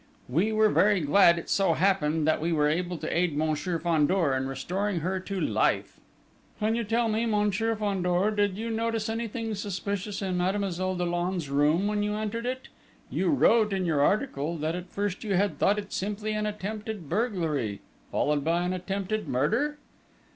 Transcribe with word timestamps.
We 0.27 0.51
were 0.51 0.69
very 0.69 1.01
glad 1.01 1.37
it 1.37 1.47
so 1.47 1.75
happened, 1.75 2.25
that 2.25 2.41
we 2.41 2.51
were 2.51 2.67
able 2.67 2.97
to 2.97 3.15
aid 3.15 3.37
Monsieur 3.37 3.77
Fandor 3.77 4.33
in 4.35 4.47
restoring 4.47 5.01
her 5.01 5.19
to 5.19 5.39
life." 5.39 5.99
"Can 6.59 6.73
you 6.73 6.83
tell 6.83 7.07
me, 7.07 7.27
Monsieur 7.27 7.75
Fandor, 7.75 8.31
did 8.31 8.57
you 8.57 8.71
notice 8.71 9.09
anything 9.09 9.53
suspicious 9.53 10.23
in 10.23 10.37
Mademoiselle 10.37 10.95
Dollon's 10.95 11.51
room 11.51 11.85
when 11.85 12.01
you 12.01 12.15
entered 12.15 12.47
it? 12.47 12.67
You 13.11 13.29
wrote, 13.29 13.71
in 13.73 13.85
your 13.85 14.01
article, 14.01 14.57
that 14.57 14.73
at 14.75 14.89
first 14.89 15.23
you 15.23 15.35
had 15.35 15.59
thought 15.59 15.77
it 15.77 15.93
simply 15.93 16.33
an 16.33 16.47
attempted 16.47 17.07
burglary, 17.07 17.79
followed 18.11 18.43
by 18.43 18.63
an 18.63 18.73
attempted 18.73 19.27
murder?" 19.27 19.77